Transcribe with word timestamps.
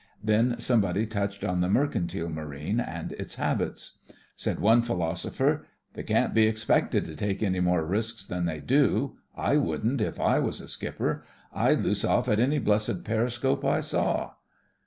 Then 0.23 0.55
somebody 0.59 1.05
touched 1.05 1.43
on 1.43 1.61
the 1.61 1.69
mercantile 1.69 2.27
marine 2.27 2.79
and 2.79 3.11
its 3.11 3.35
habits. 3.35 3.99
Said 4.35 4.59
one 4.59 4.81
philosopher: 4.81 5.67
"They 5.93 6.01
can't 6.01 6.33
be 6.33 6.47
expected 6.47 7.05
to 7.05 7.15
take 7.15 7.43
any 7.43 7.59
more 7.59 7.85
risks 7.85 8.25
than 8.25 8.45
they 8.45 8.61
do. 8.61 9.17
/ 9.37 9.37
wouldn't, 9.37 10.01
if 10.01 10.19
I 10.19 10.39
was 10.39 10.59
a 10.59 10.67
skipper. 10.67 11.21
I'd 11.53 11.81
loose 11.83 12.03
off 12.03 12.27
at 12.27 12.39
any 12.39 12.57
blessed 12.57 13.03
periscope 13.03 13.63
I 13.63 13.81
saw." 13.81 14.31